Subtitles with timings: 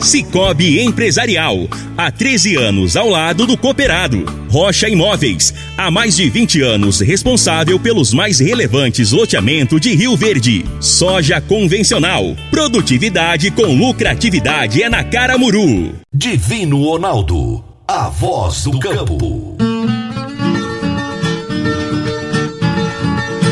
[0.00, 4.24] Cicobi Empresarial, há 13 anos ao lado do cooperado.
[4.48, 10.64] Rocha Imóveis, há mais de 20 anos responsável pelos mais relevantes loteamentos de Rio Verde.
[10.80, 15.94] Soja convencional, produtividade com lucratividade é na Caramuru.
[16.12, 19.56] Divino Ronaldo, a voz do campo.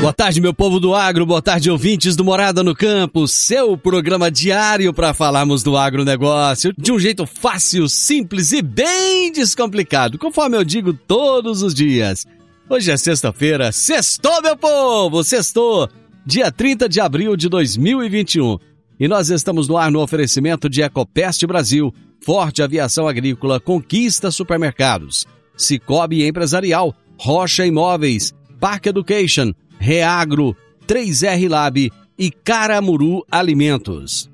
[0.06, 4.30] Boa tarde, meu povo do agro, boa tarde, ouvintes do Morada no Campo, seu programa
[4.30, 10.62] diário para falarmos do agronegócio de um jeito fácil, simples e bem descomplicado, conforme eu
[10.62, 12.24] digo todos os dias.
[12.70, 15.88] Hoje é sexta-feira, sextou, meu povo, sextou,
[16.24, 18.60] dia 30 de abril de 2021.
[19.00, 21.92] E nós estamos no ar no oferecimento de Ecopest Brasil,
[22.24, 32.30] Forte Aviação Agrícola, Conquista Supermercados, Cicobi Empresarial, Rocha Imóveis, Park Education, Reagro, 3R Lab e
[32.30, 34.30] Caramuru Alimentos.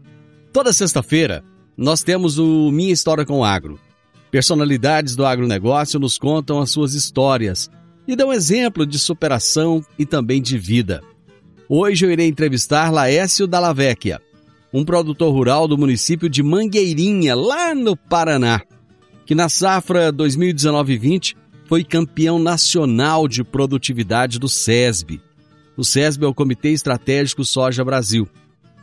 [0.52, 1.42] Toda sexta-feira,
[1.76, 3.78] nós temos o Minha História com o Agro.
[4.30, 7.70] Personalidades do agronegócio nos contam as suas histórias
[8.06, 11.02] e dão exemplo de superação e também de vida.
[11.68, 14.20] Hoje eu irei entrevistar Laécio Dallavecchia,
[14.72, 18.60] um produtor rural do município de Mangueirinha, lá no Paraná,
[19.26, 21.34] que na safra 2019-20
[21.66, 25.20] foi campeão nacional de produtividade do SESB
[25.76, 28.28] o SESB é o Comitê Estratégico Soja Brasil,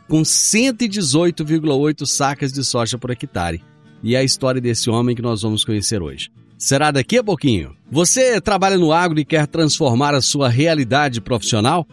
[0.08, 3.62] com 118,8 sacas de soja por hectare.
[4.02, 6.30] E é a história desse homem que nós vamos conhecer hoje.
[6.58, 7.74] Será daqui a pouquinho.
[7.90, 11.86] Você trabalha no agro e quer transformar a sua realidade profissional?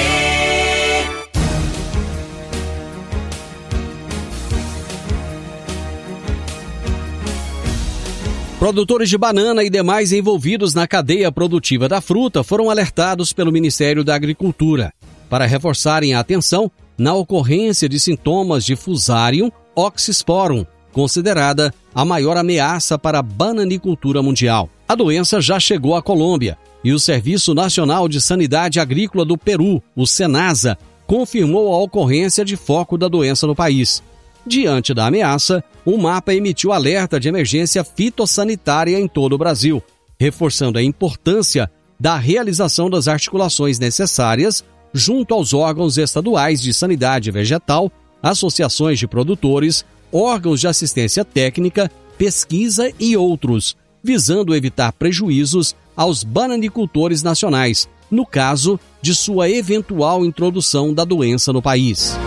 [8.59, 14.03] Produtores de banana e demais envolvidos na cadeia produtiva da fruta foram alertados pelo Ministério
[14.03, 14.91] da Agricultura
[15.29, 22.97] para reforçarem a atenção na ocorrência de sintomas de Fusarium oxysporum, considerada a maior ameaça
[22.97, 24.69] para a bananicultura mundial.
[24.87, 29.81] A doença já chegou à Colômbia e o Serviço Nacional de Sanidade Agrícola do Peru,
[29.95, 30.77] o SENASA,
[31.07, 34.01] confirmou a ocorrência de foco da doença no país.
[34.45, 39.81] Diante da ameaça, o mapa emitiu alerta de emergência fitossanitária em todo o Brasil,
[40.19, 41.69] reforçando a importância
[41.99, 44.63] da realização das articulações necessárias
[44.93, 47.91] junto aos órgãos estaduais de sanidade vegetal,
[48.25, 57.21] associações de produtores, órgãos de assistência técnica, pesquisa e outros, visando evitar prejuízos aos bananicultores
[57.21, 62.17] nacionais, no caso de sua eventual introdução da doença no país.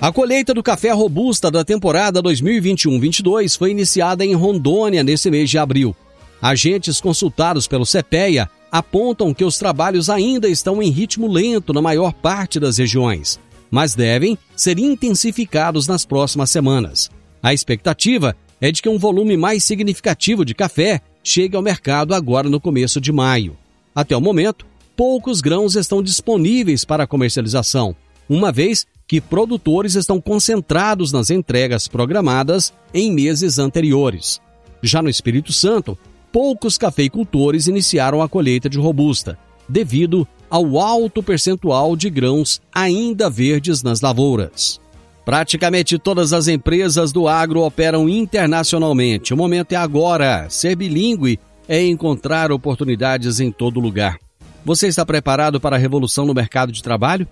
[0.00, 5.58] A colheita do café robusta da temporada 2021-22 foi iniciada em Rondônia nesse mês de
[5.58, 5.96] abril.
[6.40, 12.12] Agentes consultados pelo CPEA apontam que os trabalhos ainda estão em ritmo lento na maior
[12.12, 13.38] parte das regiões,
[13.70, 17.10] mas devem ser intensificados nas próximas semanas.
[17.42, 22.48] A expectativa é de que um volume mais significativo de café chegue ao mercado agora
[22.48, 23.56] no começo de maio.
[23.94, 27.96] Até o momento, poucos grãos estão disponíveis para comercialização,
[28.28, 34.40] uma vez que produtores estão concentrados nas entregas programadas em meses anteriores.
[34.82, 35.98] Já no Espírito Santo,
[36.32, 39.38] poucos cafeicultores iniciaram a colheita de robusta,
[39.68, 44.80] devido ao alto percentual de grãos ainda verdes nas lavouras.
[45.24, 49.32] Praticamente todas as empresas do agro operam internacionalmente.
[49.32, 50.48] O momento é agora.
[50.50, 51.38] Ser bilíngue
[51.68, 54.18] é encontrar oportunidades em todo lugar.
[54.64, 57.28] Você está preparado para a revolução no mercado de trabalho?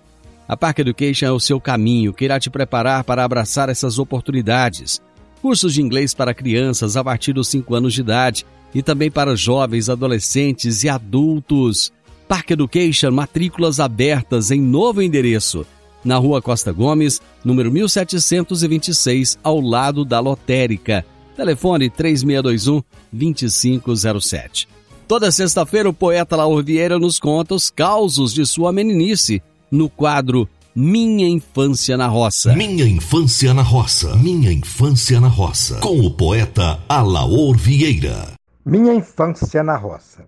[0.47, 5.01] A Park Education é o seu caminho que irá te preparar para abraçar essas oportunidades.
[5.41, 9.35] Cursos de inglês para crianças a partir dos 5 anos de idade e também para
[9.35, 11.91] jovens, adolescentes e adultos.
[12.27, 15.65] Park Education, matrículas abertas em novo endereço,
[16.03, 21.05] na Rua Costa Gomes, número 1726, ao lado da lotérica.
[21.35, 24.67] Telefone 3621 2507.
[25.07, 30.47] Toda sexta-feira o poeta Laur Vieira nos conta os causos de sua meninice no quadro
[30.81, 32.55] Minha Infância na Roça.
[32.55, 34.15] Minha Infância na Roça.
[34.15, 35.81] Minha Infância na Roça.
[35.81, 38.31] Com o poeta Alaor Vieira.
[38.65, 40.25] Minha Infância na Roça.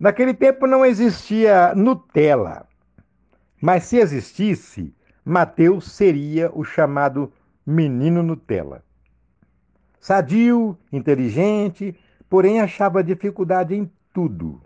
[0.00, 2.66] Naquele tempo não existia Nutella,
[3.62, 4.92] mas se existisse,
[5.24, 7.32] Mateus seria o chamado
[7.64, 8.82] menino Nutella.
[10.00, 11.96] Sadio, inteligente,
[12.28, 14.60] porém achava dificuldade em tudo.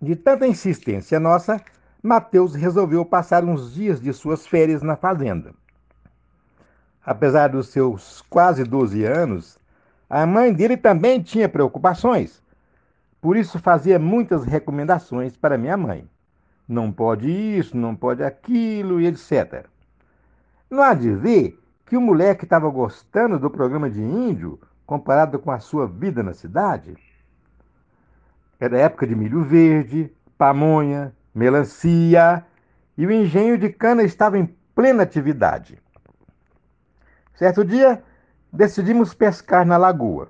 [0.00, 1.62] De tanta insistência nossa,
[2.06, 5.54] Mateus resolveu passar uns dias de suas férias na fazenda.
[7.02, 9.58] Apesar dos seus quase 12 anos,
[10.10, 12.42] a mãe dele também tinha preocupações.
[13.22, 16.06] Por isso fazia muitas recomendações para minha mãe.
[16.68, 19.64] Não pode isso, não pode aquilo e etc.
[20.68, 25.50] Não há de ver que o moleque estava gostando do programa de índio comparado com
[25.50, 26.98] a sua vida na cidade?
[28.60, 32.44] Era época de milho verde, pamonha, melancia
[32.96, 35.78] e o engenho de cana estava em plena atividade.
[37.34, 38.02] Certo dia,
[38.52, 40.28] decidimos pescar na lagoa.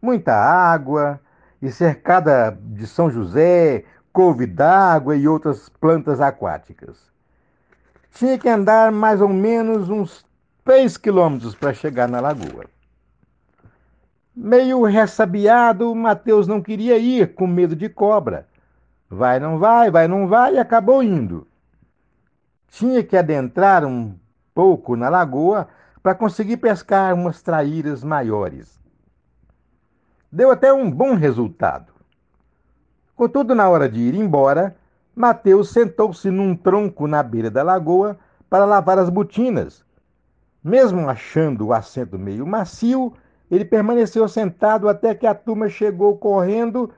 [0.00, 1.20] Muita água
[1.60, 6.98] e cercada de São José, couve d'água e outras plantas aquáticas.
[8.12, 10.24] Tinha que andar mais ou menos uns
[10.64, 12.64] três quilômetros para chegar na lagoa.
[14.34, 18.46] Meio ressabiado, Mateus não queria ir, com medo de cobra.
[19.14, 21.46] Vai, não vai, vai, não vai, e acabou indo.
[22.68, 24.18] Tinha que adentrar um
[24.54, 25.68] pouco na lagoa
[26.02, 28.80] para conseguir pescar umas traíras maiores.
[30.32, 31.92] Deu até um bom resultado.
[33.14, 34.74] Contudo, na hora de ir embora,
[35.14, 38.18] Mateus sentou-se num tronco na beira da lagoa
[38.48, 39.84] para lavar as botinas.
[40.64, 43.12] Mesmo achando o assento meio macio,
[43.50, 46.90] ele permaneceu sentado até que a turma chegou correndo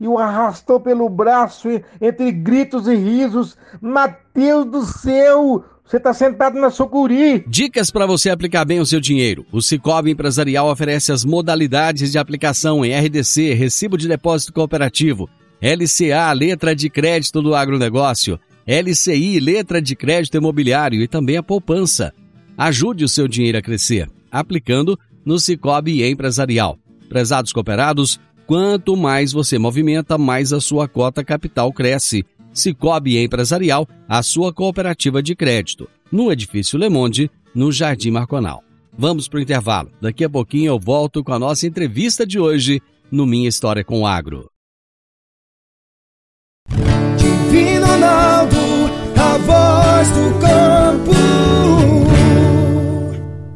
[0.00, 1.68] e o arrastou pelo braço
[2.00, 3.56] entre gritos e risos.
[3.80, 5.64] Mateus do céu!
[5.84, 7.44] Você está sentado na sucuri.
[7.48, 9.44] Dicas para você aplicar bem o seu dinheiro.
[9.50, 15.28] O Cicobi Empresarial oferece as modalidades de aplicação em RDC, Recibo de Depósito Cooperativo,
[15.60, 22.14] LCA, Letra de Crédito do Agronegócio, LCI, Letra de Crédito Imobiliário e também a poupança.
[22.56, 26.78] Ajude o seu dinheiro a crescer, aplicando no Cicobi Empresarial.
[27.08, 28.20] Prezados cooperados,
[28.50, 32.24] quanto mais você movimenta, mais a sua cota capital cresce.
[32.52, 35.88] Cicobi Empresarial, a sua cooperativa de crédito.
[36.10, 38.64] No Edifício Le Monde, no Jardim Marconal.
[38.98, 39.92] Vamos para o intervalo.
[40.00, 44.00] Daqui a pouquinho eu volto com a nossa entrevista de hoje no Minha História com
[44.00, 44.50] o Agro.
[47.16, 48.56] Divino Ronaldo,
[49.16, 51.79] a voz do campo.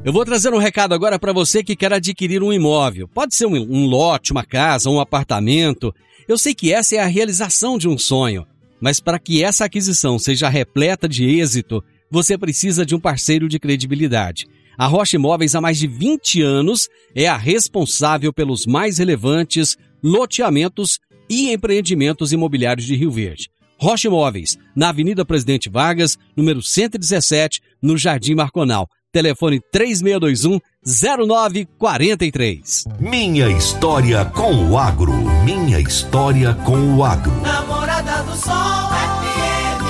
[0.04, 3.08] Eu vou trazer um recado agora para você que quer adquirir um imóvel.
[3.08, 5.94] Pode ser um, um, lote, uma casa, um apartamento.
[6.28, 8.46] Eu sei que essa é a realização de um sonho,
[8.78, 13.58] mas para que essa aquisição seja repleta de êxito, você precisa de um parceiro de
[13.58, 14.46] credibilidade.
[14.76, 20.98] A Rocha Imóveis há mais de 20 anos é a responsável pelos mais relevantes loteamentos
[21.30, 23.48] e empreendimentos imobiliários de Rio Verde.
[23.78, 28.86] Rocha Imóveis, na Avenida Presidente Vargas, número 117, no Jardim Marconal.
[29.14, 32.84] Telefone 3621 0943.
[32.98, 35.12] Minha história com o agro.
[35.44, 37.30] Minha história com o agro.
[37.40, 39.84] Namorada do Sol FM.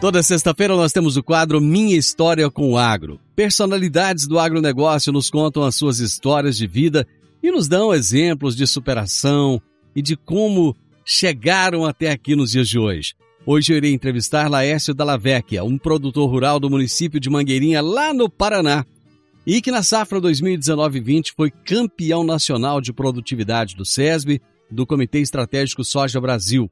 [0.00, 3.20] Toda sexta-feira nós temos o quadro Minha História com o Agro.
[3.36, 7.06] Personalidades do agronegócio nos contam as suas histórias de vida
[7.40, 9.62] e nos dão exemplos de superação
[9.94, 10.74] e de como
[11.04, 13.14] chegaram até aqui nos dias de hoje.
[13.48, 18.28] Hoje eu irei entrevistar Laércio Dallavecchia, um produtor rural do município de Mangueirinha, lá no
[18.28, 18.84] Paraná,
[19.46, 25.84] e que na safra 2019-20 foi campeão nacional de produtividade do SESB, do Comitê Estratégico
[25.84, 26.68] Soja Brasil.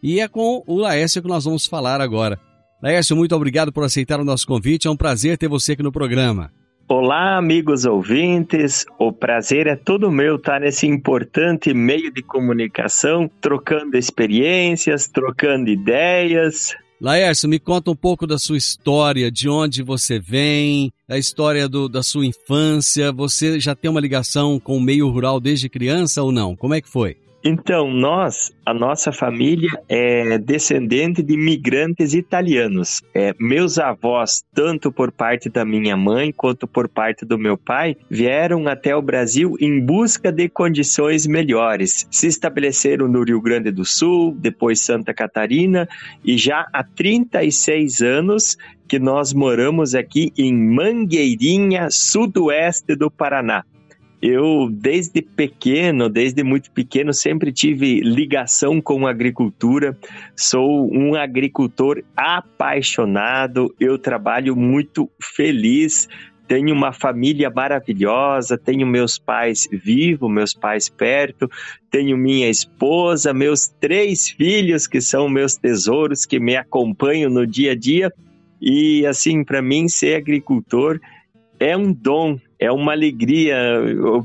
[0.00, 2.38] E é com o Laércio que nós vamos falar agora.
[2.80, 4.86] Laércio, muito obrigado por aceitar o nosso convite.
[4.86, 6.52] É um prazer ter você aqui no programa.
[6.88, 8.84] Olá, amigos ouvintes.
[8.98, 16.74] O prazer é todo meu estar nesse importante meio de comunicação, trocando experiências, trocando ideias.
[17.00, 21.88] Laércio, me conta um pouco da sua história, de onde você vem, a história do,
[21.88, 23.10] da sua infância.
[23.10, 26.54] Você já tem uma ligação com o meio rural desde criança ou não?
[26.54, 27.16] Como é que foi?
[27.44, 33.02] Então, nós, a nossa família é descendente de imigrantes italianos.
[33.12, 37.96] É, meus avós, tanto por parte da minha mãe quanto por parte do meu pai,
[38.08, 42.06] vieram até o Brasil em busca de condições melhores.
[42.12, 45.88] Se estabeleceram no Rio Grande do Sul, depois Santa Catarina,
[46.24, 48.56] e já há 36 anos
[48.86, 53.64] que nós moramos aqui em Mangueirinha, sudoeste do Paraná
[54.22, 59.98] eu, desde pequeno, desde muito pequeno, sempre tive ligação com a agricultura.
[60.36, 66.08] Sou um agricultor apaixonado, eu trabalho muito feliz.
[66.46, 71.50] Tenho uma família maravilhosa, tenho meus pais vivos, meus pais perto,
[71.90, 77.72] tenho minha esposa, meus três filhos que são meus tesouros que me acompanham no dia
[77.72, 78.12] a dia.
[78.60, 81.00] E assim, para mim, ser agricultor
[81.58, 83.56] é um dom, é uma alegria.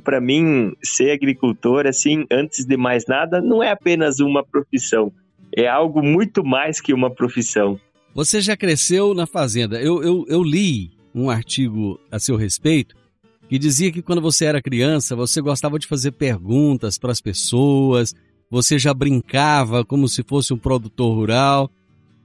[0.03, 5.11] Para mim, ser agricultor, assim, antes de mais nada, não é apenas uma profissão.
[5.55, 7.79] É algo muito mais que uma profissão.
[8.13, 9.81] Você já cresceu na fazenda.
[9.81, 12.95] Eu, eu, eu li um artigo a seu respeito
[13.49, 18.13] que dizia que quando você era criança, você gostava de fazer perguntas para as pessoas,
[18.51, 21.71] você já brincava como se fosse um produtor rural.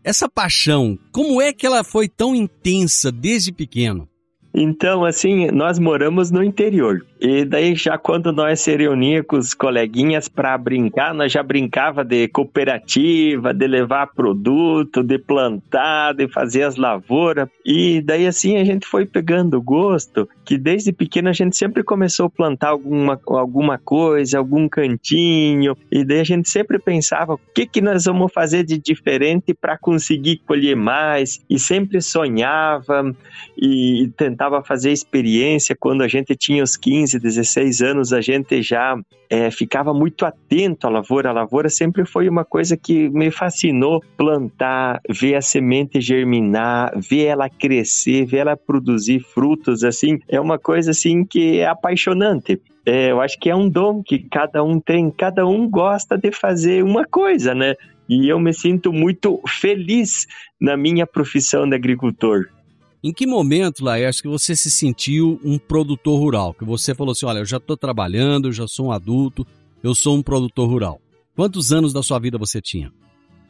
[0.05, 4.09] Essa paixão, como é que ela foi tão intensa desde pequeno?
[4.55, 7.05] Então, assim, nós moramos no interior.
[7.21, 12.05] E daí, já quando nós se reunia com os coleguinhas para brincar, nós já brincava
[12.05, 17.49] de cooperativa, de levar produto, de plantar, de fazer as lavouras.
[17.65, 22.27] E daí, assim, a gente foi pegando gosto, que desde pequeno a gente sempre começou
[22.27, 25.77] a plantar alguma, alguma coisa, algum cantinho.
[25.91, 29.79] E daí a gente sempre pensava, o que, que nós vamos fazer de diferente para
[29.79, 31.41] conseguir colher mais?
[31.49, 33.15] E sempre sonhava
[33.57, 38.63] e tentava fazer experiência quando a gente tinha os 15 15, 16 anos, a gente
[38.63, 38.97] já
[39.29, 41.31] é, ficava muito atento à lavoura.
[41.31, 47.25] A lavoura sempre foi uma coisa que me fascinou plantar, ver a semente germinar, ver
[47.25, 52.59] ela crescer, ver ela produzir frutos, assim, é uma coisa assim que é apaixonante.
[52.87, 56.33] É, eu acho que é um dom que cada um tem, cada um gosta de
[56.33, 57.75] fazer uma coisa, né?
[58.09, 60.27] E eu me sinto muito feliz
[60.59, 62.49] na minha profissão de agricultor.
[63.05, 66.55] Em que momento, Laércio, que você se sentiu um produtor rural?
[66.55, 69.47] Que você falou assim, olha, eu já estou trabalhando, eu já sou um adulto,
[69.83, 71.01] eu sou um produtor rural.
[71.37, 72.91] Quantos anos da sua vida você tinha?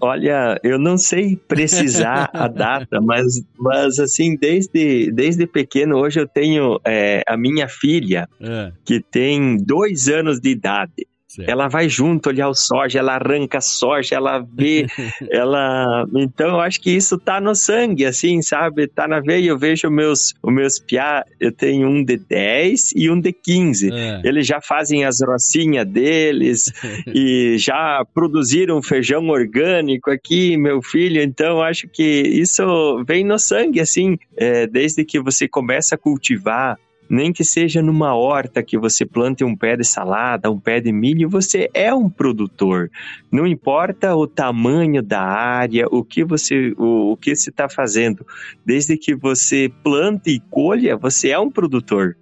[0.05, 6.27] Olha, eu não sei precisar a data, mas, mas assim, desde, desde pequeno, hoje eu
[6.27, 8.73] tenho é, a minha filha, é.
[8.85, 11.07] que tem dois anos de idade.
[11.35, 11.49] Certo.
[11.49, 14.87] Ela vai junto olhar o soja, ela arranca soja, ela vê,
[15.31, 16.05] ela.
[16.15, 18.87] Então eu acho que isso tá no sangue, assim, sabe?
[18.87, 19.49] Tá na veia.
[19.49, 23.91] Eu vejo meus, os meus piá, eu tenho um de 10 e um de 15.
[23.91, 24.21] É.
[24.23, 26.71] Eles já fazem as rocinhas deles
[27.09, 31.23] e já produziram feijão orgânico aqui, meu filho.
[31.23, 35.99] Então eu acho que isso vem no sangue, assim, é, desde que você começa a
[35.99, 36.79] cultivar
[37.13, 40.91] nem que seja numa horta que você plante um pé de salada, um pé de
[40.91, 42.91] milho, você é um produtor.
[43.31, 48.27] Não importa o tamanho da área, o que você o, o que se está fazendo,
[48.65, 52.17] desde que você plante e colha, você é um produtor.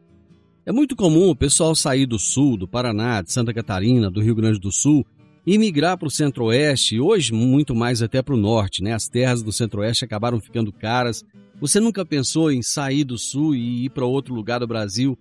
[0.66, 4.34] É muito comum o pessoal sair do sul, do Paraná, de Santa Catarina, do Rio
[4.34, 5.06] Grande do Sul
[5.46, 8.92] e migrar para o centro-oeste, hoje muito mais até para o norte, né?
[8.92, 11.24] As terras do centro-oeste acabaram ficando caras
[11.60, 15.16] você nunca pensou em sair do sul e ir para outro lugar do Brasil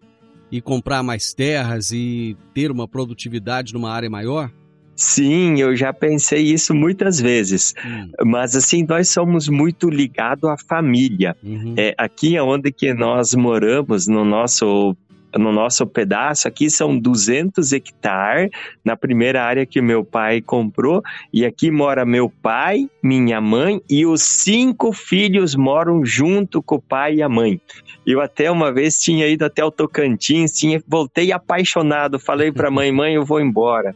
[0.50, 4.50] e comprar mais terras e ter uma produtividade numa área maior?
[4.96, 7.74] Sim, eu já pensei isso muitas vezes.
[7.86, 8.12] Hum.
[8.26, 11.36] Mas assim, nós somos muito ligados à família.
[11.44, 11.74] Uhum.
[11.78, 14.96] É, aqui onde que nós moramos, no nosso
[15.38, 18.50] no nosso pedaço aqui são 200 hectares
[18.84, 21.02] na primeira área que meu pai comprou
[21.34, 26.82] e aqui mora meu pai, minha mãe e os cinco filhos moram junto com o
[26.82, 27.60] pai e a mãe.
[28.06, 32.92] Eu até uma vez tinha ido até o Tocantins, tinha voltei apaixonado, falei para mãe,
[32.92, 33.96] mãe, eu vou embora.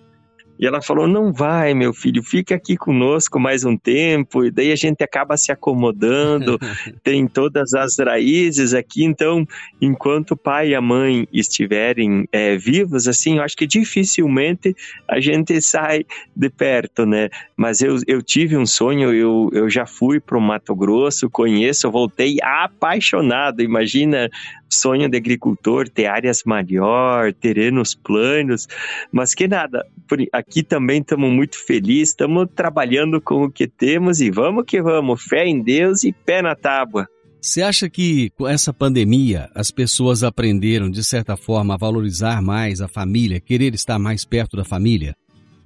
[0.63, 4.45] E ela falou: Não vai, meu filho, fica aqui conosco mais um tempo.
[4.45, 6.57] E daí a gente acaba se acomodando,
[7.03, 9.03] tem todas as raízes aqui.
[9.03, 9.45] Então,
[9.81, 14.73] enquanto o pai e a mãe estiverem é, vivos, assim, eu acho que dificilmente
[15.05, 17.27] a gente sai de perto, né?
[17.57, 21.91] Mas eu, eu tive um sonho, eu, eu já fui para o Mato Grosso, conheço,
[21.91, 23.61] voltei apaixonado.
[23.61, 24.29] Imagina
[24.73, 28.67] sonho de agricultor, ter áreas maior, terrenos planos,
[29.11, 29.85] mas que nada,
[30.31, 35.23] aqui também estamos muito felizes, estamos trabalhando com o que temos e vamos que vamos,
[35.23, 37.07] fé em Deus e pé na tábua.
[37.41, 42.81] Você acha que com essa pandemia as pessoas aprenderam, de certa forma, a valorizar mais
[42.81, 45.15] a família, querer estar mais perto da família?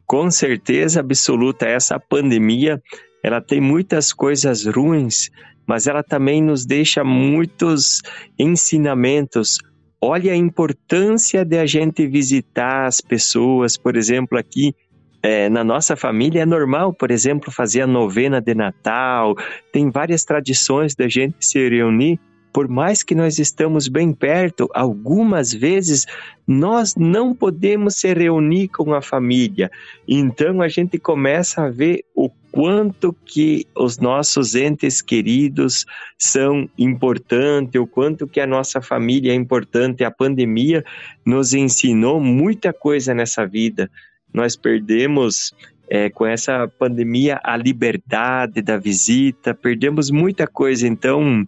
[0.08, 2.82] com certeza absoluta, essa pandemia,
[3.22, 5.30] ela tem muitas coisas ruins,
[5.68, 8.02] mas ela também nos deixa muitos
[8.40, 9.58] ensinamentos.
[10.02, 14.76] Olha a importância de a gente visitar as pessoas, por exemplo, aqui
[15.24, 19.36] é, na nossa família é normal, por exemplo, fazer a novena de Natal,
[19.74, 22.20] tem várias tradições da gente se reunir.
[22.58, 26.08] Por mais que nós estamos bem perto, algumas vezes
[26.48, 29.70] nós não podemos se reunir com a família.
[30.08, 35.86] Então a gente começa a ver o quanto que os nossos entes queridos
[36.18, 40.04] são importantes, o quanto que a nossa família é importante.
[40.04, 40.84] A pandemia
[41.24, 43.88] nos ensinou muita coisa nessa vida
[44.34, 45.54] nós perdemos
[45.90, 50.88] é, com essa pandemia a liberdade da visita, perdemos muita coisa.
[50.88, 51.46] Então,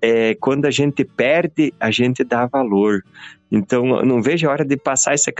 [0.00, 3.02] é, quando a gente perde, a gente dá valor.
[3.54, 5.30] Então, não vejo a hora de passar essa,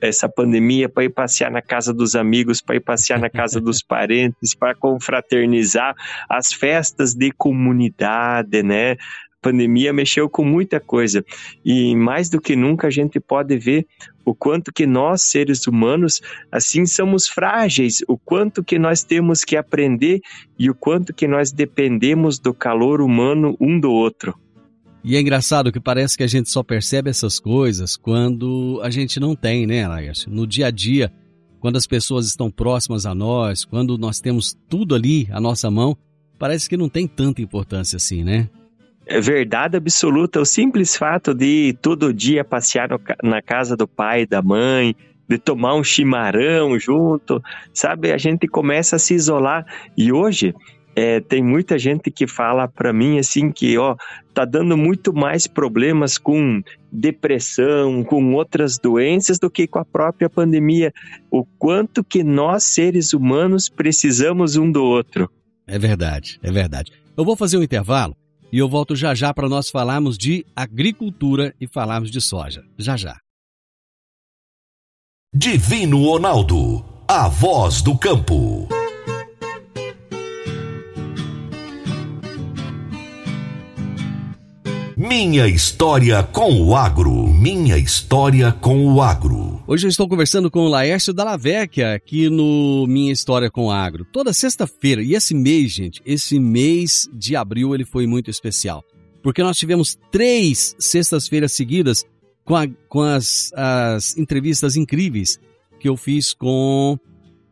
[0.00, 3.80] essa pandemia para ir passear na casa dos amigos, para ir passear na casa dos
[3.80, 5.94] parentes, para confraternizar
[6.28, 8.96] as festas de comunidade, né?
[9.40, 11.24] Pandemia mexeu com muita coisa
[11.64, 13.86] e mais do que nunca a gente pode ver
[14.24, 16.20] o quanto que nós seres humanos
[16.52, 20.20] assim somos frágeis, o quanto que nós temos que aprender
[20.58, 24.34] e o quanto que nós dependemos do calor humano um do outro.
[25.02, 29.18] E é engraçado que parece que a gente só percebe essas coisas quando a gente
[29.18, 30.30] não tem, né, Laércio?
[30.30, 31.10] No dia a dia,
[31.58, 35.96] quando as pessoas estão próximas a nós, quando nós temos tudo ali à nossa mão,
[36.38, 38.50] parece que não tem tanta importância assim, né?
[39.10, 40.40] É verdade absoluta.
[40.40, 44.94] O simples fato de todo dia passear no, na casa do pai, da mãe,
[45.28, 47.42] de tomar um chimarrão junto,
[47.74, 48.12] sabe?
[48.12, 49.66] A gente começa a se isolar.
[49.98, 50.54] E hoje
[50.94, 53.96] é, tem muita gente que fala para mim assim que ó
[54.32, 60.30] tá dando muito mais problemas com depressão, com outras doenças do que com a própria
[60.30, 60.92] pandemia.
[61.32, 65.28] O quanto que nós seres humanos precisamos um do outro.
[65.66, 66.92] É verdade, é verdade.
[67.16, 68.14] Eu vou fazer um intervalo
[68.52, 72.64] e eu volto já já para nós falarmos de agricultura e falarmos de soja.
[72.78, 73.16] Já já.
[75.34, 78.79] Divino Ronaldo, a voz do campo.
[85.02, 87.26] Minha história com o agro.
[87.28, 89.64] Minha história com o agro.
[89.66, 94.04] Hoje eu estou conversando com o Laércio Dallavecchia aqui no Minha História com o Agro.
[94.04, 98.84] Toda sexta-feira, e esse mês, gente, esse mês de abril ele foi muito especial.
[99.22, 102.04] Porque nós tivemos três sextas-feiras seguidas
[102.44, 105.40] com, a, com as, as entrevistas incríveis
[105.80, 106.98] que eu fiz com,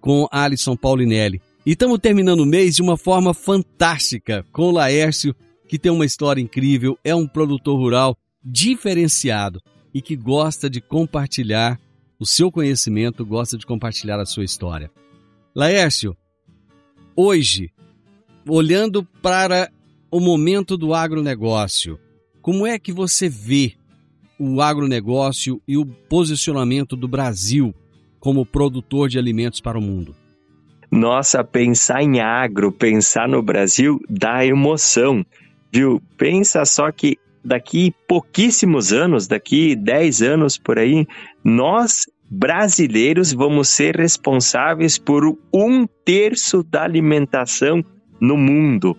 [0.03, 1.41] com Alisson Paulinelli.
[1.65, 5.35] E estamos terminando o mês de uma forma fantástica com o Laércio
[5.69, 9.61] que tem uma história incrível, é um produtor rural diferenciado
[9.93, 11.79] e que gosta de compartilhar
[12.19, 14.91] o seu conhecimento, gosta de compartilhar a sua história.
[15.55, 16.17] Laércio,
[17.15, 17.71] hoje,
[18.49, 19.71] olhando para
[20.11, 21.99] o momento do agronegócio,
[22.41, 23.75] como é que você vê
[24.39, 27.75] o agronegócio e o posicionamento do Brasil
[28.19, 30.15] como produtor de alimentos para o mundo?
[30.91, 35.25] Nossa, pensar em agro, pensar no Brasil dá emoção
[35.73, 36.03] viu?
[36.17, 41.07] Pensa só que daqui pouquíssimos anos, daqui 10 anos por aí,
[41.43, 47.83] nós brasileiros vamos ser responsáveis por um terço da alimentação
[48.21, 48.97] no mundo.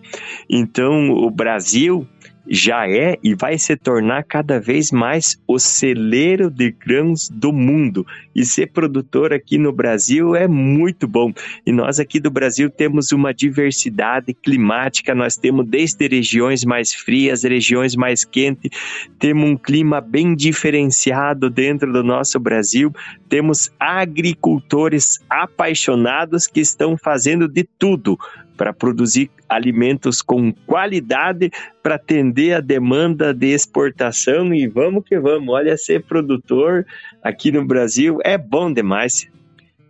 [0.49, 2.07] Então, o Brasil
[2.47, 8.05] já é e vai se tornar cada vez mais o celeiro de grãos do mundo.
[8.35, 11.31] E ser produtor aqui no Brasil é muito bom.
[11.65, 17.43] E nós aqui do Brasil temos uma diversidade climática, nós temos desde regiões mais frias,
[17.43, 18.71] regiões mais quentes,
[19.19, 22.91] temos um clima bem diferenciado dentro do nosso Brasil,
[23.27, 28.17] temos agricultores apaixonados que estão fazendo de tudo
[28.59, 31.49] para produzir alimentos com qualidade
[31.81, 35.47] para atender a demanda de exportação e vamos que vamos.
[35.47, 36.85] Olha, ser produtor
[37.23, 39.29] aqui no Brasil é bom demais.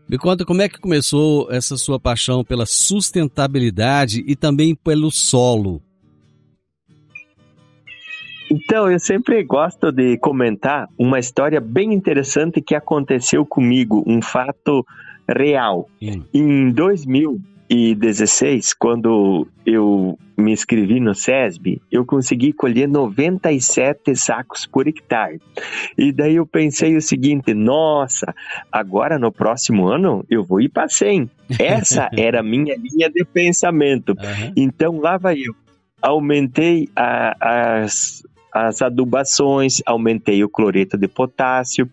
[0.07, 5.81] Me conta como é que começou essa sua paixão pela sustentabilidade e também pelo solo.
[8.51, 14.85] Então, eu sempre gosto de comentar uma história bem interessante que aconteceu comigo, um fato
[15.27, 15.87] real.
[16.01, 16.23] Hum.
[16.33, 24.87] Em 2000, 2016, quando eu me inscrevi no SESB, eu consegui colher 97 sacos por
[24.87, 25.39] hectare.
[25.95, 28.33] E daí eu pensei o seguinte: nossa,
[28.71, 31.29] agora no próximo ano eu vou ir para 100.
[31.59, 34.09] Essa era a minha linha de pensamento.
[34.09, 34.53] Uhum.
[34.55, 35.53] Então lá vai eu.
[36.01, 41.89] Aumentei a, as, as adubações, aumentei o cloreto de potássio,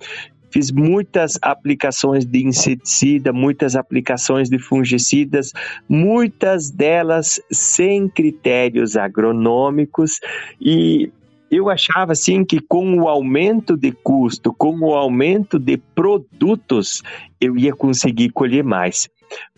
[0.51, 5.53] fiz muitas aplicações de inseticida, muitas aplicações de fungicidas,
[5.89, 10.21] muitas delas sem critérios agronômicos
[10.61, 11.11] e
[11.51, 17.03] eu achava assim que com o aumento de custo, com o aumento de produtos,
[17.41, 19.09] eu ia conseguir colher mais.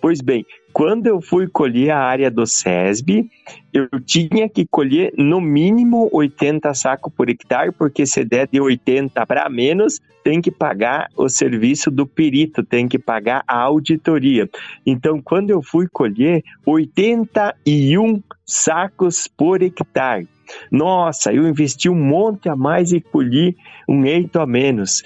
[0.01, 0.45] Pois bem,
[0.79, 3.29] quando eu fui colher a área do SESB,
[3.73, 9.27] eu tinha que colher no mínimo 80 sacos por hectare, porque se der de 80
[9.27, 14.49] para menos, tem que pagar o serviço do perito, tem que pagar a auditoria.
[14.87, 20.29] Então, quando eu fui colher, 81 sacos por hectare.
[20.71, 23.57] Nossa, eu investi um monte a mais e colhi
[23.89, 25.03] um eito a menos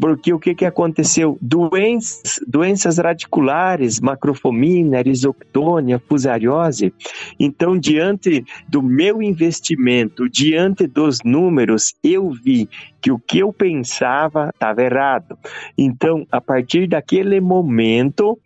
[0.00, 1.38] porque o que, que aconteceu?
[1.40, 6.92] Doenças, doenças radiculares, macrofomina, erisoctônia, fusariose.
[7.38, 12.68] Então, diante do meu investimento, diante dos números, eu vi
[13.00, 15.38] que o que eu pensava estava errado.
[15.76, 18.38] Então, a partir daquele momento,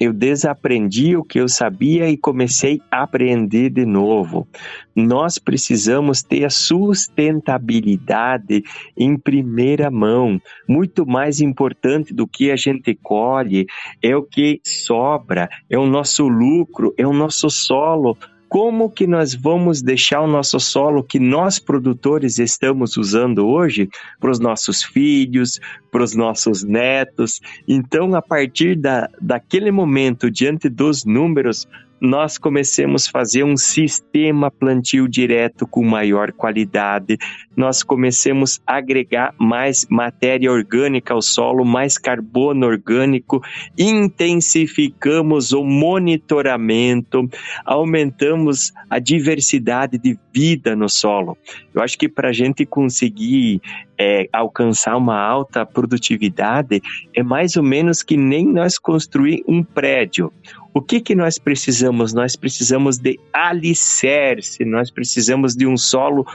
[0.00, 4.48] eu desaprendi o que eu sabia e comecei a aprender de novo.
[4.96, 8.62] Nós precisamos ter a sustentabilidade
[8.96, 10.40] em primeira mão.
[10.66, 13.66] Muito mais importante do que a gente colhe
[14.02, 18.16] é o que sobra, é o nosso lucro, é o nosso solo
[18.50, 24.32] como que nós vamos deixar o nosso solo que nós produtores estamos usando hoje para
[24.32, 27.40] os nossos filhos, para os nossos netos.
[27.68, 31.68] Então, a partir da, daquele momento, diante dos números,
[32.00, 37.18] nós comecemos a fazer um sistema plantio direto com maior qualidade,
[37.56, 43.42] nós comecemos a agregar mais matéria orgânica ao solo, mais carbono orgânico,
[43.78, 47.28] intensificamos o monitoramento,
[47.64, 51.36] aumentamos a diversidade de vida no solo.
[51.74, 53.60] Eu acho que para a gente conseguir
[54.02, 56.80] é, alcançar uma alta produtividade
[57.14, 60.32] é mais ou menos que nem nós construir um prédio.
[60.72, 62.14] O que, que nós precisamos?
[62.14, 66.26] Nós precisamos de alicerce, nós precisamos de um solo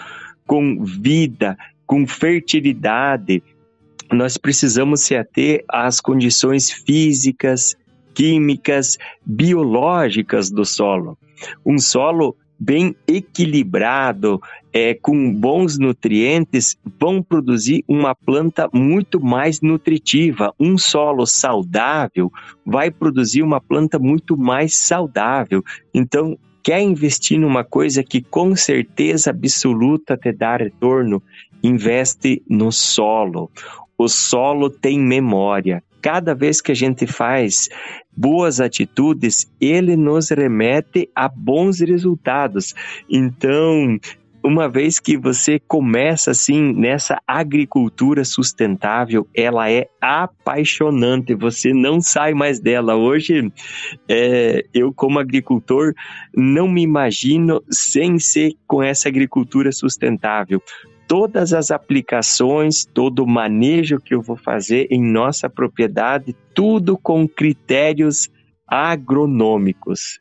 [0.46, 3.42] com vida, com fertilidade.
[4.12, 7.76] Nós precisamos se ater às condições físicas,
[8.14, 11.18] químicas, biológicas do solo.
[11.66, 14.42] Um solo bem equilibrado,
[14.72, 20.54] é, com bons nutrientes, vão produzir uma planta muito mais nutritiva.
[20.60, 22.32] Um solo saudável
[22.66, 25.64] vai produzir uma planta muito mais saudável.
[25.94, 31.22] Então, quer investir numa coisa que com certeza absoluta te dá retorno,
[31.64, 33.52] investe no solo.
[33.98, 35.84] O solo tem memória.
[36.06, 37.68] Cada vez que a gente faz
[38.16, 42.76] boas atitudes, ele nos remete a bons resultados.
[43.10, 43.98] Então,
[44.44, 52.36] uma vez que você começa assim nessa agricultura sustentável, ela é apaixonante, você não sai
[52.36, 52.96] mais dela.
[52.96, 53.52] Hoje,
[54.08, 55.96] é, eu, como agricultor,
[56.36, 60.62] não me imagino sem ser com essa agricultura sustentável.
[61.08, 67.28] Todas as aplicações, todo o manejo que eu vou fazer em nossa propriedade, tudo com
[67.28, 68.30] critérios
[68.68, 70.20] agronômicos.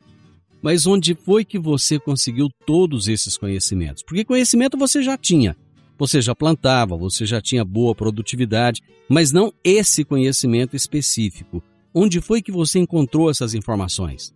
[0.61, 4.03] Mas onde foi que você conseguiu todos esses conhecimentos?
[4.03, 5.55] Porque conhecimento você já tinha.
[5.97, 11.63] Você já plantava, você já tinha boa produtividade, mas não esse conhecimento específico.
[11.93, 14.34] Onde foi que você encontrou essas informações?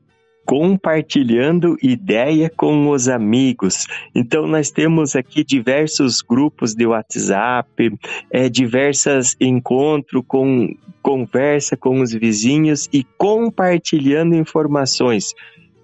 [0.49, 3.85] Compartilhando ideia com os amigos.
[4.15, 7.93] Então nós temos aqui diversos grupos de WhatsApp,
[8.31, 15.35] é, diversos encontros com conversa com os vizinhos e compartilhando informações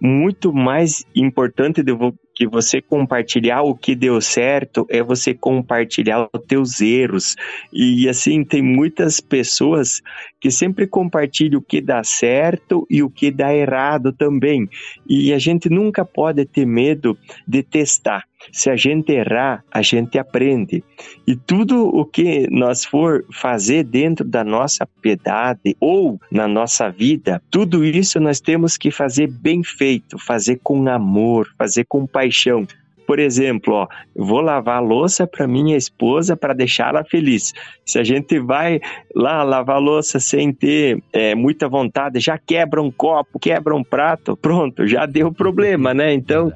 [0.02, 1.96] muito mais importante do
[2.36, 7.36] que você compartilhar o que deu certo é você compartilhar os teus erros.
[7.72, 10.02] E assim, tem muitas pessoas
[10.42, 14.70] que sempre compartilham o que dá certo e o que dá errado também.
[15.08, 17.18] E a gente nunca pode ter medo
[17.48, 18.26] de testar.
[18.52, 20.84] Se a gente errar, a gente aprende.
[21.28, 27.42] E tudo o que nós for fazer dentro da nossa piedade ou na nossa vida,
[27.50, 32.68] tudo isso nós temos que fazer bem feito, fazer com amor, fazer com paixão.
[33.06, 37.54] Por exemplo, ó, vou lavar a louça para minha esposa para deixá-la feliz.
[37.86, 38.80] Se a gente vai
[39.16, 43.84] lá lavar a louça sem ter é, muita vontade, já quebra um copo, quebra um
[43.84, 46.14] prato, pronto, já deu problema, né?
[46.14, 46.52] Então,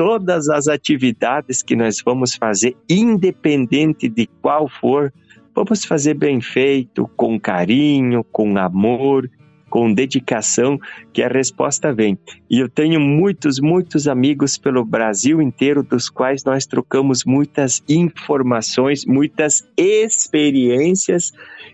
[0.00, 5.12] todas as atividades que nós vamos fazer, independente de qual for,
[5.54, 9.30] vamos fazer bem feito, com carinho, com amor,
[9.68, 10.78] com dedicação
[11.12, 12.18] que a resposta vem.
[12.48, 19.04] E eu tenho muitos, muitos amigos pelo Brasil inteiro, dos quais nós trocamos muitas informações,
[19.04, 21.30] muitas experiências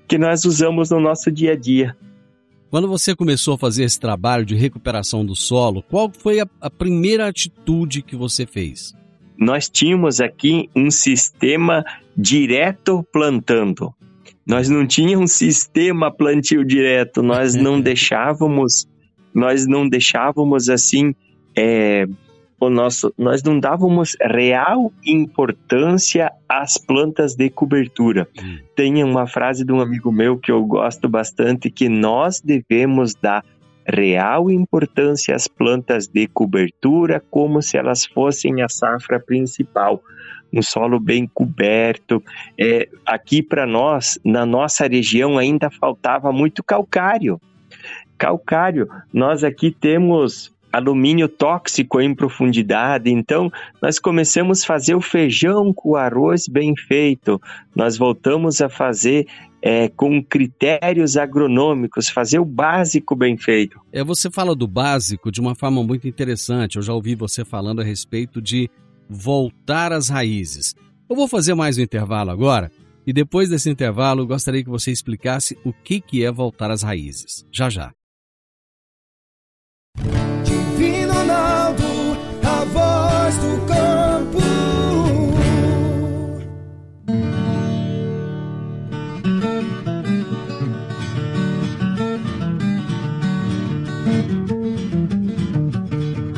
[0.08, 1.96] que nós usamos no nosso dia a dia.
[2.70, 6.68] Quando você começou a fazer esse trabalho de recuperação do solo, qual foi a, a
[6.68, 8.92] primeira atitude que você fez?
[9.38, 11.84] Nós tínhamos aqui um sistema
[12.16, 13.94] direto plantando.
[14.46, 18.86] Nós não tínhamos um sistema plantio direto, nós não deixávamos,
[19.34, 21.14] nós não deixávamos assim
[21.56, 22.06] é,
[22.58, 28.26] o nosso, nós não dávamos real importância às plantas de cobertura.
[28.40, 28.58] Hum.
[28.74, 33.44] Tem uma frase de um amigo meu que eu gosto bastante que nós devemos dar
[33.86, 40.02] real importância às plantas de cobertura como se elas fossem a safra principal.
[40.52, 42.22] Um solo bem coberto.
[42.58, 47.40] É, aqui para nós, na nossa região, ainda faltava muito calcário.
[48.16, 53.10] Calcário, nós aqui temos alumínio tóxico em profundidade.
[53.10, 57.40] Então, nós começamos a fazer o feijão com arroz bem feito.
[57.74, 59.26] Nós voltamos a fazer
[59.62, 63.80] é, com critérios agronômicos, fazer o básico bem feito.
[63.92, 66.76] É, você fala do básico de uma forma muito interessante.
[66.76, 68.70] Eu já ouvi você falando a respeito de
[69.08, 70.74] voltar às raízes.
[71.08, 72.70] Eu vou fazer mais um intervalo agora.
[73.06, 77.46] E depois desse intervalo, gostaria que você explicasse o que, que é voltar às raízes.
[77.52, 77.92] Já já.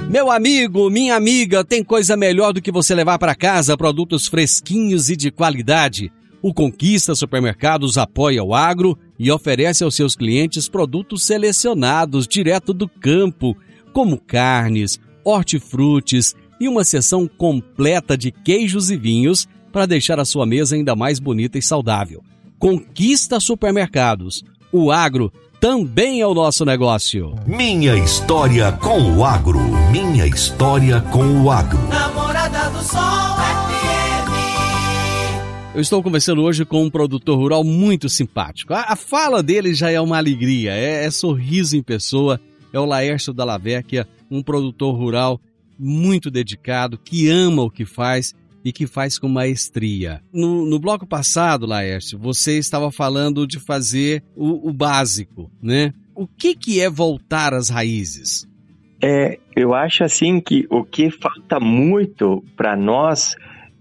[0.09, 5.11] Meu amigo, minha amiga, tem coisa melhor do que você levar para casa produtos fresquinhos
[5.11, 6.11] e de qualidade.
[6.41, 12.89] O Conquista Supermercados apoia o agro e oferece aos seus clientes produtos selecionados direto do
[12.89, 13.55] campo,
[13.93, 20.47] como carnes, hortifrutis e uma seção completa de queijos e vinhos para deixar a sua
[20.47, 22.23] mesa ainda mais bonita e saudável.
[22.59, 24.43] Conquista Supermercados.
[24.73, 27.35] O agro também é o nosso negócio.
[27.47, 29.59] Minha história com o agro.
[29.91, 31.79] Minha história com o agro.
[31.89, 33.01] Namorada do Sol
[33.37, 34.29] FM.
[35.75, 38.73] Eu estou conversando hoje com um produtor rural muito simpático.
[38.73, 42.41] A, a fala dele já é uma alegria, é, é sorriso em pessoa.
[42.73, 45.41] É o Laércio Dallavecchia, um produtor rural
[45.79, 50.21] muito dedicado, que ama o que faz e que faz com maestria.
[50.33, 55.95] No, no bloco passado, Laércio, você estava falando de fazer o, o básico, né?
[56.15, 58.49] O que, que é voltar às raízes?
[59.01, 63.37] É, eu acho assim que o que falta muito para nós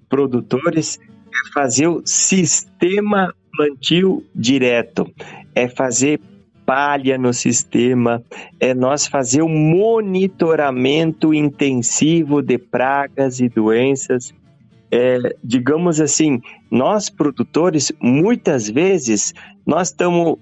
[0.07, 5.11] produtores é fazer o sistema plantio direto,
[5.55, 6.19] é fazer
[6.67, 8.21] palha no sistema,
[8.59, 14.31] é nós fazer o monitoramento intensivo de pragas e doenças
[14.91, 19.33] é, digamos assim, nós produtores, muitas vezes,
[19.65, 20.37] nós estamos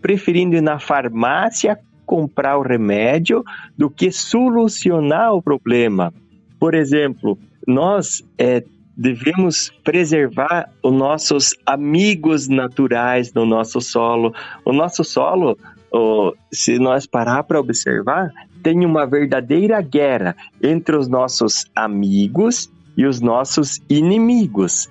[0.00, 3.44] preferindo ir na farmácia comprar o remédio
[3.76, 6.12] do que solucionar o problema.
[6.58, 8.62] Por exemplo, nós é,
[8.96, 14.34] devemos preservar os nossos amigos naturais no nosso solo.
[14.64, 15.58] O nosso solo,
[15.92, 18.30] oh, se nós parar para observar,
[18.62, 24.88] tem uma verdadeira guerra entre os nossos amigos e os nossos inimigos.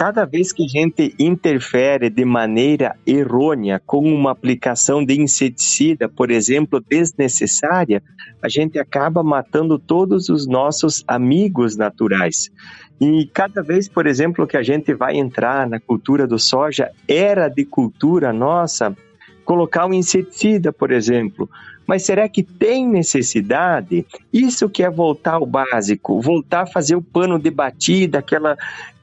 [0.00, 6.30] Cada vez que a gente interfere de maneira errônea com uma aplicação de inseticida, por
[6.30, 8.02] exemplo, desnecessária,
[8.40, 12.50] a gente acaba matando todos os nossos amigos naturais.
[12.98, 17.48] E cada vez, por exemplo, que a gente vai entrar na cultura do soja, era
[17.48, 18.96] de cultura nossa
[19.44, 21.46] colocar um inseticida, por exemplo.
[21.86, 24.06] Mas será que tem necessidade?
[24.32, 28.56] Isso que é voltar ao básico, voltar a fazer o pano de batida, aquela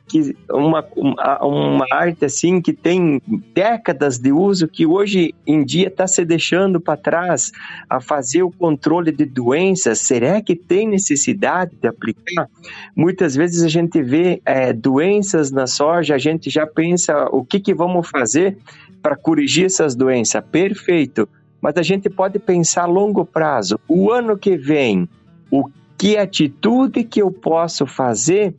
[0.07, 3.21] que uma, uma, uma, arte assim que tem
[3.53, 7.51] décadas de uso que hoje em dia está se deixando para trás
[7.89, 9.99] a fazer o controle de doenças.
[9.99, 12.49] Será que tem necessidade de aplicar?
[12.95, 17.59] Muitas vezes a gente vê é, doenças na soja a gente já pensa o que
[17.59, 18.57] que vamos fazer
[19.01, 20.43] para corrigir essas doenças.
[20.51, 21.27] Perfeito.
[21.61, 23.79] Mas a gente pode pensar a longo prazo.
[23.87, 25.07] O ano que vem,
[25.49, 28.55] o que atitude que eu posso fazer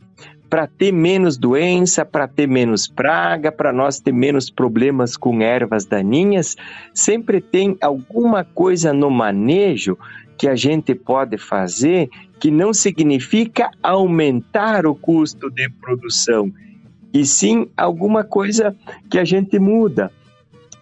[0.48, 5.84] para ter menos doença, para ter menos praga, para nós ter menos problemas com ervas
[5.84, 6.56] daninhas,
[6.94, 9.98] sempre tem alguma coisa no manejo
[10.36, 12.08] que a gente pode fazer
[12.38, 16.52] que não significa aumentar o custo de produção,
[17.12, 18.76] e sim alguma coisa
[19.10, 20.12] que a gente muda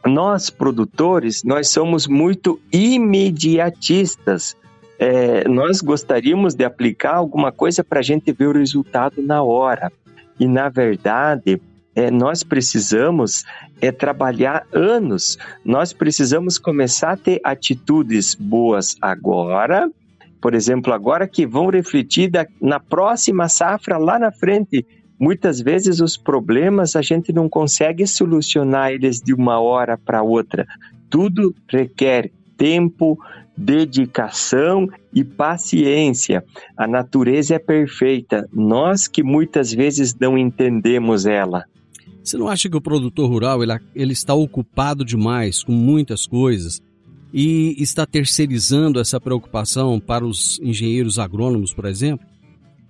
[0.06, 4.56] nós produtores, nós somos muito imediatistas.
[4.98, 9.92] É, nós gostaríamos de aplicar alguma coisa para a gente ver o resultado na hora.
[10.38, 11.60] E, na verdade,
[11.94, 13.44] é, nós precisamos
[13.80, 19.90] é, trabalhar anos, nós precisamos começar a ter atitudes boas agora,
[20.40, 24.86] por exemplo, agora que vão refletir da, na próxima safra lá na frente.
[25.18, 30.66] Muitas vezes os problemas a gente não consegue solucionar eles de uma hora para outra.
[31.08, 33.18] Tudo requer tempo,
[33.56, 36.44] dedicação e paciência.
[36.76, 41.64] A natureza é perfeita, nós que muitas vezes não entendemos ela.
[42.22, 46.82] Você não acha que o produtor rural ele, ele está ocupado demais com muitas coisas
[47.32, 52.26] e está terceirizando essa preocupação para os engenheiros agrônomos, por exemplo?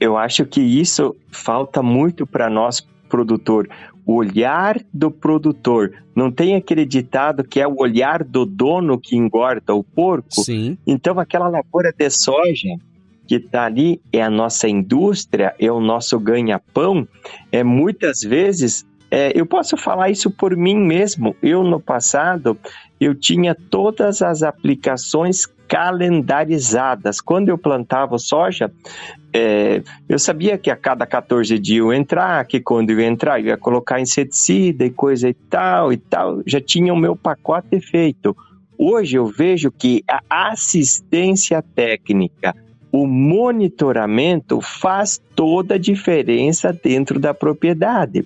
[0.01, 3.69] Eu acho que isso falta muito para nós produtor.
[4.07, 5.93] O olhar do produtor.
[6.15, 10.43] Não tem aquele ditado que é o olhar do dono que engorda o porco?
[10.43, 10.79] Sim.
[10.87, 12.77] Então, aquela lavoura de soja
[13.27, 17.07] que está ali é a nossa indústria, é o nosso ganha-pão,
[17.51, 21.37] é muitas vezes é, eu posso falar isso por mim mesmo.
[21.43, 22.59] Eu, no passado,
[23.01, 27.21] eu tinha todas as aplicações calendarizadas.
[27.21, 28.71] Quando eu plantava soja,
[29.33, 33.41] é, eu sabia que a cada 14 dias eu entrar, que quando eu ia entrar
[33.41, 36.43] eu ia colocar inseticida e coisa e tal e tal.
[36.47, 38.37] Já tinha o meu pacote feito.
[38.79, 42.55] Hoje eu vejo que a assistência técnica,
[42.93, 48.25] o monitoramento faz toda a diferença dentro da propriedade.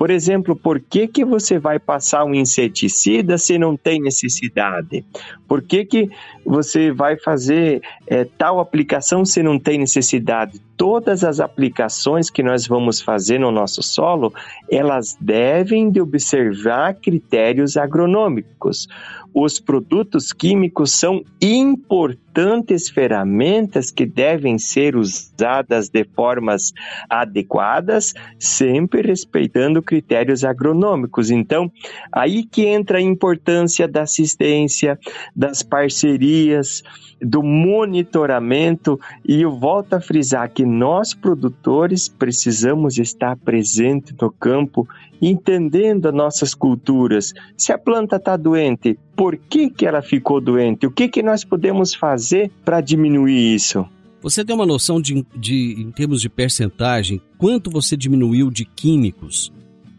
[0.00, 5.04] Por exemplo, por que, que você vai passar um inseticida se não tem necessidade?
[5.46, 6.10] Por que, que
[6.42, 10.58] você vai fazer é, tal aplicação se não tem necessidade?
[10.74, 14.32] Todas as aplicações que nós vamos fazer no nosso solo,
[14.70, 18.88] elas devem de observar critérios agronômicos
[19.34, 26.72] os produtos químicos são importantes ferramentas que devem ser usadas de formas
[27.08, 31.32] adequadas, sempre respeitando critérios agronômicos.
[31.32, 31.68] Então,
[32.12, 34.96] aí que entra a importância da assistência,
[35.34, 36.84] das parcerias,
[37.20, 44.88] do monitoramento e eu volto a frisar que nós produtores precisamos estar presentes no campo,
[45.20, 47.34] entendendo as nossas culturas.
[47.56, 50.86] Se a planta está doente, por que, que ela ficou doente?
[50.86, 53.84] O que, que nós podemos fazer para diminuir isso?
[54.22, 59.50] Você tem uma noção de, de, em termos de percentagem, quanto você diminuiu de químicos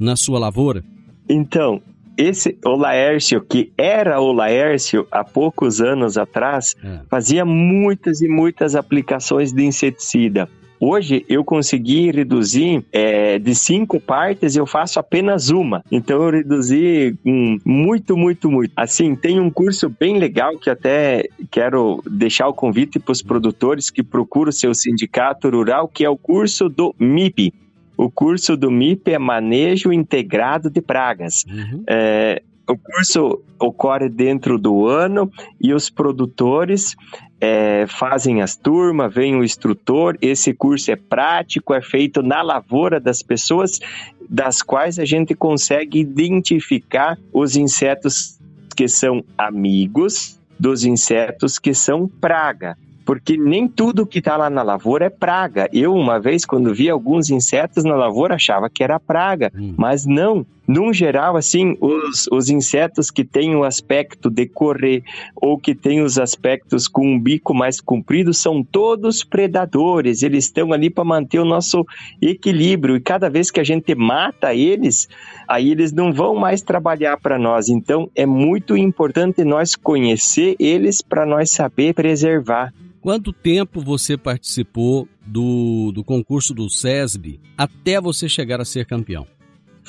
[0.02, 0.84] na sua lavoura?
[1.30, 1.82] Então,
[2.18, 7.02] esse o Laércio, que era o Laércio há poucos anos atrás, é.
[7.10, 10.50] fazia muitas e muitas aplicações de inseticida.
[10.84, 15.84] Hoje eu consegui reduzir é, de cinco partes, eu faço apenas uma.
[15.92, 17.16] Então eu reduzi
[17.64, 18.74] muito, muito, muito.
[18.76, 23.92] Assim, tem um curso bem legal que até quero deixar o convite para os produtores
[23.92, 27.54] que procuram o seu sindicato rural, que é o curso do MIP.
[28.02, 31.46] O curso do MIP é Manejo Integrado de Pragas.
[31.48, 31.84] Uhum.
[31.88, 36.96] É, o curso ocorre dentro do ano e os produtores
[37.40, 40.18] é, fazem as turmas, vem o instrutor.
[40.20, 43.80] Esse curso é prático, é feito na lavoura das pessoas,
[44.28, 48.40] das quais a gente consegue identificar os insetos
[48.76, 52.76] que são amigos dos insetos que são praga
[53.12, 55.68] porque nem tudo que está lá na lavoura é praga.
[55.74, 59.74] Eu, uma vez, quando vi alguns insetos na lavoura, achava que era praga, hum.
[59.78, 60.46] mas não.
[60.74, 65.04] Num geral, assim, os, os insetos que têm o aspecto de correr
[65.36, 70.24] ou que têm os aspectos com um bico mais comprido são todos predadores.
[70.24, 71.86] Eles estão ali para manter o nosso
[72.22, 75.10] equilíbrio e cada vez que a gente mata eles,
[75.46, 77.68] aí eles não vão mais trabalhar para nós.
[77.68, 82.74] Então, é muito importante nós conhecer eles para nós saber preservar.
[83.02, 89.28] Quanto tempo você participou do, do concurso do SESB até você chegar a ser campeão?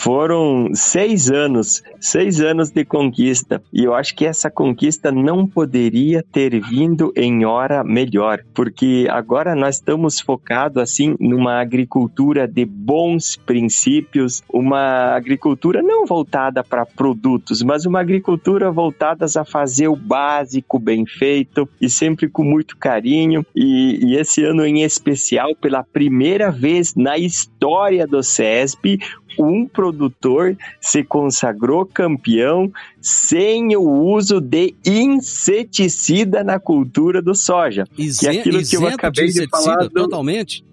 [0.02, 3.62] Foram seis anos, seis anos de conquista.
[3.72, 9.54] E eu acho que essa conquista não poderia ter vindo em hora melhor, porque agora
[9.54, 17.62] nós estamos focados assim numa agricultura de bons princípios, uma agricultura não voltada para produtos,
[17.62, 23.46] mas uma agricultura voltada a fazer o básico bem feito e sempre com muito carinho.
[23.54, 28.98] E, e esse ano em especial, pela primeira vez na história do SESB,
[29.38, 37.84] um produtor se consagrou campeão sem o uso de inseticida na cultura do soja.
[37.96, 39.88] Isen, que é aquilo que eu acabei de, de falar.
[39.88, 39.90] Do...
[39.90, 40.64] Totalmente?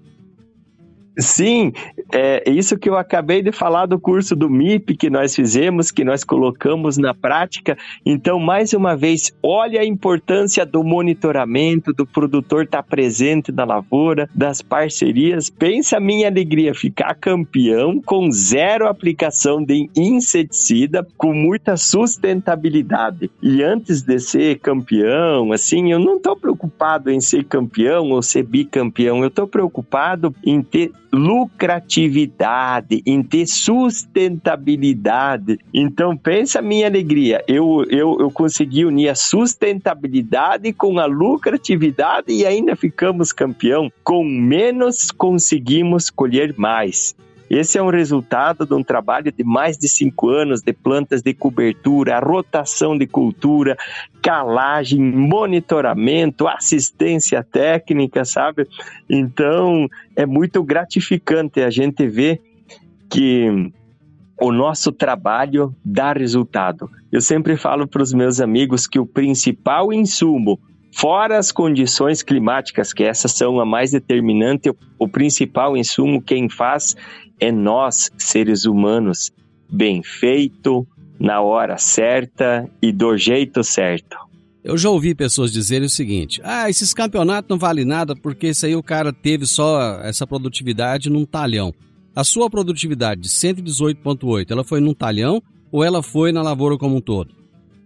[1.20, 1.74] Sim,
[2.13, 6.03] é isso que eu acabei de falar do curso do MIP que nós fizemos, que
[6.03, 7.78] nós colocamos na prática.
[8.05, 14.30] Então, mais uma vez, olha a importância do monitoramento, do produtor estar presente na lavoura,
[14.34, 15.49] das parcerias.
[15.49, 23.30] Pensa a minha alegria ficar campeão com zero aplicação de inseticida, com muita sustentabilidade.
[23.41, 28.43] E antes de ser campeão, assim, eu não estou preocupado em ser campeão ou ser
[28.43, 35.60] bicampeão, eu estou preocupado em ter lucratividade, em ter sustentabilidade.
[35.74, 37.43] Então, pensa a minha alegria.
[37.47, 43.91] Eu, eu, eu consegui unir a sustentabilidade com a lucratividade e ainda ficamos campeão.
[44.03, 47.16] Com menos, conseguimos colher mais.
[47.49, 51.33] Esse é um resultado de um trabalho de mais de cinco anos de plantas de
[51.33, 53.75] cobertura, rotação de cultura,
[54.21, 58.67] calagem, monitoramento, assistência técnica, sabe?
[59.09, 62.39] Então é muito gratificante a gente ver
[63.09, 63.71] que
[64.39, 66.89] o nosso trabalho dá resultado.
[67.11, 70.59] Eu sempre falo para os meus amigos que o principal insumo
[70.91, 76.95] Fora as condições climáticas, que essas são a mais determinante, o principal insumo quem faz
[77.39, 79.31] é nós, seres humanos,
[79.71, 80.85] bem feito,
[81.19, 84.17] na hora certa e do jeito certo.
[84.63, 88.65] Eu já ouvi pessoas dizerem o seguinte: ah, esses campeonatos não valem nada porque isso
[88.65, 91.73] aí o cara teve só essa produtividade num talhão.
[92.15, 96.97] A sua produtividade de 118,8, ela foi num talhão ou ela foi na lavoura como
[96.97, 97.38] um todo?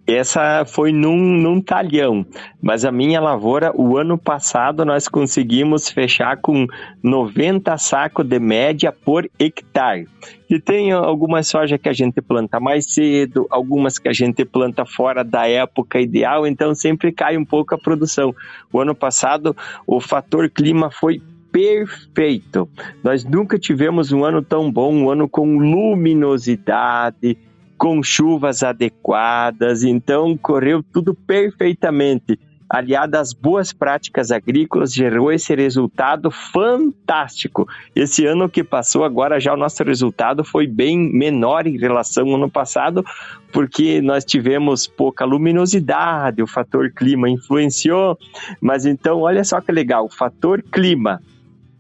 [0.06, 2.26] Essa foi num, num talhão,
[2.62, 6.68] mas a minha lavoura, o ano passado, nós conseguimos fechar com
[7.02, 10.10] 90 sacos de média por hectare.
[10.50, 14.86] E tem algumas soja que a gente planta mais cedo, algumas que a gente planta
[14.86, 18.36] fora da época ideal, então sempre cai um pouco a produção.
[18.74, 19.56] O ano passado,
[19.88, 22.68] o fator clima foi perfeito.
[23.04, 27.38] Nós nunca tivemos um ano tão bom, um ano com luminosidade,
[27.84, 32.40] com chuvas adequadas, então correu tudo perfeitamente.
[32.70, 37.68] Aliado às boas práticas agrícolas, gerou esse resultado fantástico.
[37.94, 42.36] Esse ano que passou, agora já o nosso resultado foi bem menor em relação ao
[42.36, 43.04] ano passado,
[43.52, 48.18] porque nós tivemos pouca luminosidade, o fator clima influenciou.
[48.62, 51.22] Mas então, olha só que legal, o fator clima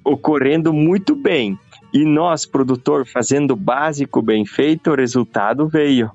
[0.03, 1.57] ocorrendo muito bem
[1.93, 6.09] e nós, produtor, fazendo o básico bem feito, o resultado veio.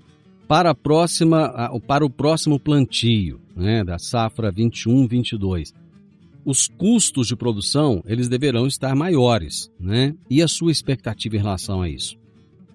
[0.49, 5.73] Para, a próxima, para o próximo plantio né, da safra 21-22,
[6.45, 10.15] os custos de produção eles deverão estar maiores, né?
[10.31, 12.17] E a sua expectativa em relação a isso?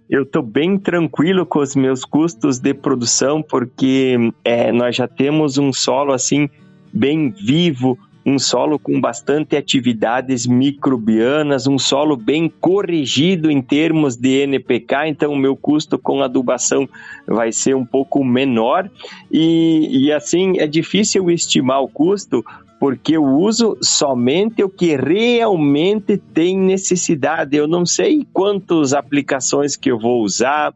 [0.08, 5.58] Eu estou bem tranquilo com os meus custos de produção porque é, nós já temos
[5.58, 6.48] um solo assim
[6.94, 14.44] bem vivo, um solo com bastante atividades microbianas, um solo bem corrigido em termos de
[14.44, 16.88] NPK, então o meu custo com adubação
[17.28, 18.90] vai ser um pouco menor.
[19.32, 22.44] E, e assim é difícil estimar o custo
[22.84, 27.56] porque eu uso somente o que realmente tem necessidade.
[27.56, 30.74] Eu não sei quantas aplicações que eu vou usar,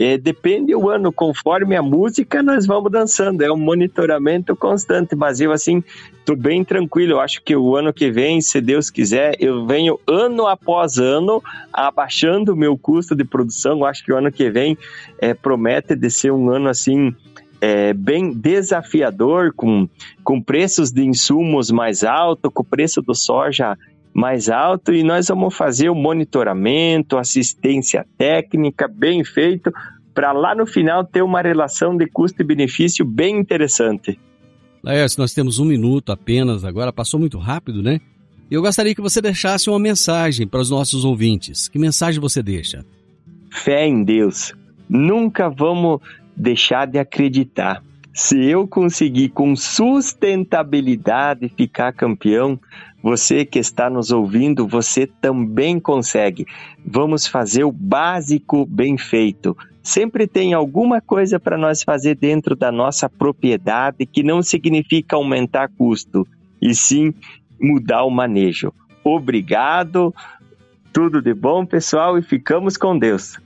[0.00, 5.38] é, depende o ano, conforme a música nós vamos dançando, é um monitoramento constante, mas
[5.38, 5.84] eu assim,
[6.18, 10.00] estou bem tranquilo, eu acho que o ano que vem, se Deus quiser, eu venho
[10.06, 14.48] ano após ano abaixando o meu custo de produção, eu acho que o ano que
[14.48, 14.78] vem
[15.18, 17.14] é, promete de ser um ano assim,
[17.60, 19.88] é, bem desafiador, com,
[20.24, 23.76] com preços de insumos mais altos, com o preço do soja
[24.12, 29.72] mais alto, e nós vamos fazer o monitoramento, assistência técnica bem feito,
[30.12, 34.18] para lá no final ter uma relação de custo e benefício bem interessante.
[34.82, 38.00] Laércio, nós temos um minuto apenas agora, passou muito rápido, né?
[38.50, 41.68] Eu gostaria que você deixasse uma mensagem para os nossos ouvintes.
[41.68, 42.84] Que mensagem você deixa?
[43.48, 44.52] Fé em Deus.
[44.88, 46.00] Nunca vamos
[46.40, 47.82] deixar de acreditar.
[48.12, 52.58] Se eu conseguir com sustentabilidade ficar campeão,
[53.02, 56.46] você que está nos ouvindo, você também consegue.
[56.84, 59.56] Vamos fazer o básico bem feito.
[59.82, 65.68] Sempre tem alguma coisa para nós fazer dentro da nossa propriedade que não significa aumentar
[65.68, 66.26] custo,
[66.60, 67.14] e sim
[67.60, 68.72] mudar o manejo.
[69.02, 70.14] Obrigado,
[70.92, 73.38] tudo de bom, pessoal, e ficamos com Deus.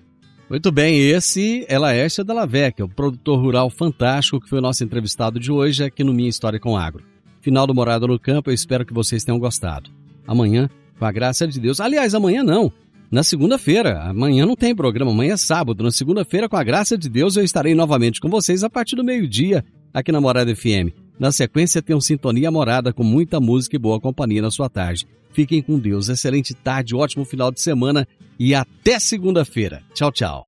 [0.49, 5.40] Muito bem, esse é Laércio Dallavec, o produtor rural fantástico que foi o nosso entrevistado
[5.40, 7.03] de hoje aqui no Minha História com Agro.
[7.40, 9.90] Final do Morada no Campo, eu espero que vocês tenham gostado.
[10.26, 10.68] Amanhã,
[10.99, 11.80] com a graça de Deus.
[11.80, 12.70] Aliás, amanhã não,
[13.11, 14.03] na segunda-feira.
[14.03, 15.82] Amanhã não tem programa, amanhã é sábado.
[15.82, 19.05] Na segunda-feira, com a graça de Deus, eu estarei novamente com vocês a partir do
[19.05, 21.03] meio-dia aqui na Morada FM.
[21.18, 25.06] Na sequência tem um Sintonia Morada com muita música e boa companhia na sua tarde.
[25.32, 28.06] Fiquem com Deus, excelente tarde, ótimo final de semana
[28.38, 29.82] e até segunda-feira.
[29.94, 30.46] Tchau, tchau.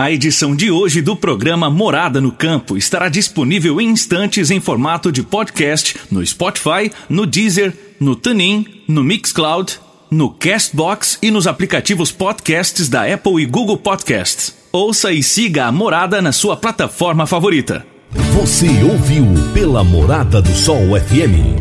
[0.00, 5.10] A edição de hoje do programa Morada no Campo estará disponível em instantes em formato
[5.10, 12.12] de podcast no Spotify, no Deezer, no TuneIn, no Mixcloud, no Castbox e nos aplicativos
[12.12, 14.54] podcasts da Apple e Google Podcasts.
[14.70, 17.84] Ouça e siga a Morada na sua plataforma favorita.
[18.12, 21.60] Você ouviu pela Morada do Sol FM.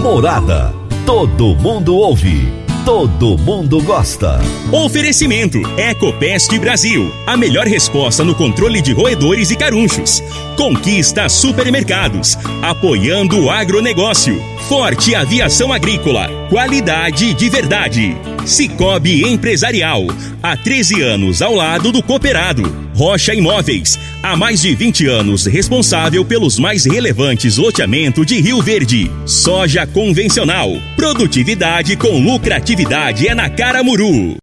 [0.00, 0.72] Morada.
[1.04, 2.62] Todo mundo ouve.
[2.84, 4.40] Todo mundo gosta.
[4.70, 7.12] Oferecimento Ecopest Brasil.
[7.26, 10.22] A melhor resposta no controle de roedores e carunchos.
[10.56, 12.36] Conquista Supermercados.
[12.62, 14.40] Apoiando o agronegócio.
[14.68, 16.28] Forte Aviação Agrícola.
[16.48, 18.16] Qualidade de verdade.
[18.46, 20.02] Cicobi Empresarial.
[20.42, 22.82] Há 13 anos ao lado do cooperado.
[22.94, 23.98] Rocha Imóveis.
[24.22, 29.10] Há mais de 20 anos responsável pelos mais relevantes loteamentos de Rio Verde.
[29.26, 30.70] Soja convencional.
[30.96, 34.36] Produtividade com lucratividade é na Caramuru.